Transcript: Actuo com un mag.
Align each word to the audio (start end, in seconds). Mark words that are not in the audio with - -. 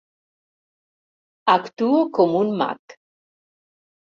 Actuo 1.55 2.01
com 2.19 2.33
un 2.41 2.51
mag. 2.63 2.99